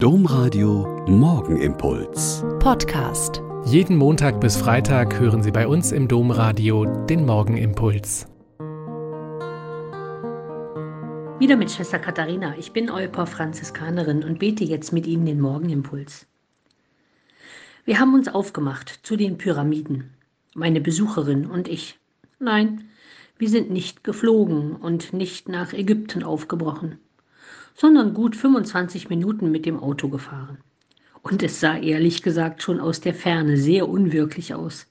[0.00, 2.44] Domradio Morgenimpuls.
[2.60, 3.42] Podcast.
[3.64, 8.28] Jeden Montag bis Freitag hören Sie bei uns im Domradio den Morgenimpuls.
[11.40, 12.54] Wieder mit Schwester Katharina.
[12.56, 16.28] Ich bin Euper Franziskanerin und bete jetzt mit Ihnen den Morgenimpuls.
[17.84, 20.14] Wir haben uns aufgemacht zu den Pyramiden,
[20.54, 21.98] meine Besucherin und ich.
[22.38, 22.84] Nein,
[23.36, 27.00] wir sind nicht geflogen und nicht nach Ägypten aufgebrochen
[27.78, 30.58] sondern gut 25 Minuten mit dem Auto gefahren.
[31.22, 34.88] Und es sah ehrlich gesagt schon aus der Ferne sehr unwirklich aus.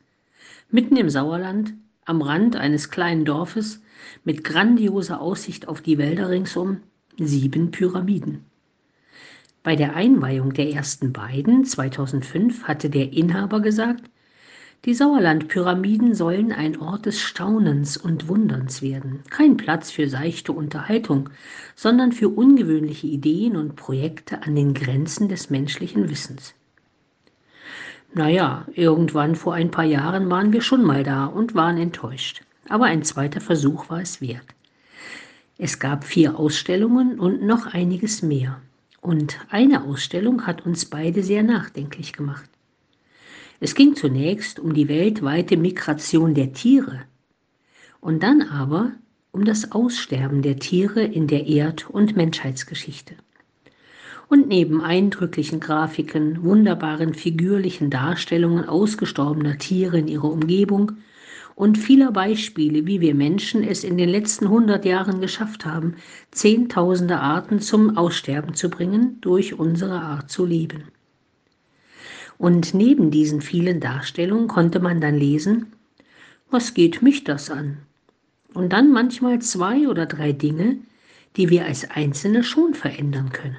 [0.71, 1.73] Mitten im Sauerland,
[2.05, 3.81] am Rand eines kleinen Dorfes,
[4.23, 6.77] mit grandioser Aussicht auf die Wälder ringsum,
[7.19, 8.45] sieben Pyramiden.
[9.63, 14.09] Bei der Einweihung der ersten beiden 2005 hatte der Inhaber gesagt,
[14.85, 21.29] die Sauerlandpyramiden sollen ein Ort des Staunens und Wunderns werden, kein Platz für seichte Unterhaltung,
[21.75, 26.53] sondern für ungewöhnliche Ideen und Projekte an den Grenzen des menschlichen Wissens.
[28.13, 32.41] Naja, irgendwann vor ein paar Jahren waren wir schon mal da und waren enttäuscht.
[32.69, 34.45] Aber ein zweiter Versuch war es wert.
[35.57, 38.61] Es gab vier Ausstellungen und noch einiges mehr.
[39.01, 42.49] Und eine Ausstellung hat uns beide sehr nachdenklich gemacht.
[43.59, 47.01] Es ging zunächst um die weltweite Migration der Tiere
[47.99, 48.91] und dann aber
[49.31, 53.15] um das Aussterben der Tiere in der Erd- und Menschheitsgeschichte.
[54.29, 60.91] Und neben eindrücklichen Grafiken, wunderbaren figürlichen Darstellungen ausgestorbener Tiere in ihrer Umgebung
[61.55, 65.95] und vieler Beispiele, wie wir Menschen es in den letzten hundert Jahren geschafft haben,
[66.29, 70.83] zehntausende Arten zum Aussterben zu bringen durch unsere Art zu leben.
[72.37, 75.67] Und neben diesen vielen Darstellungen konnte man dann lesen,
[76.49, 77.77] was geht mich das an?
[78.53, 80.77] Und dann manchmal zwei oder drei Dinge,
[81.35, 83.57] die wir als Einzelne schon verändern können.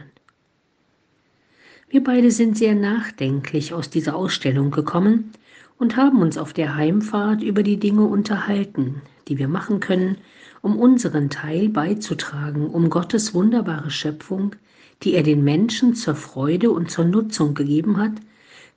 [1.90, 5.32] Wir beide sind sehr nachdenklich aus dieser Ausstellung gekommen
[5.78, 10.18] und haben uns auf der Heimfahrt über die Dinge unterhalten, die wir machen können,
[10.60, 14.56] um unseren Teil beizutragen, um Gottes wunderbare Schöpfung,
[15.02, 18.12] die er den Menschen zur Freude und zur Nutzung gegeben hat,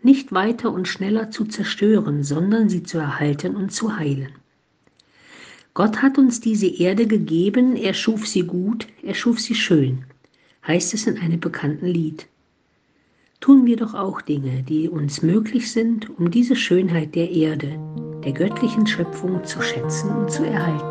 [0.04, 4.30] nicht weiter und schneller zu zerstören, sondern sie zu erhalten und zu heilen.
[5.74, 10.04] Gott hat uns diese Erde gegeben, er schuf sie gut, er schuf sie schön,
[10.68, 12.28] heißt es in einem bekannten Lied.
[13.40, 17.80] Tun wir doch auch Dinge, die uns möglich sind, um diese Schönheit der Erde,
[18.24, 20.91] der göttlichen Schöpfung zu schätzen und zu erhalten.